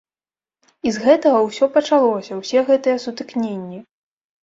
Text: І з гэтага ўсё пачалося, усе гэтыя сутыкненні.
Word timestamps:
І 0.89 0.93
з 0.95 1.03
гэтага 1.03 1.43
ўсё 1.49 1.65
пачалося, 1.77 2.41
усе 2.41 2.59
гэтыя 2.73 2.97
сутыкненні. 3.09 3.87